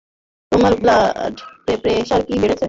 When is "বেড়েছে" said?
2.41-2.59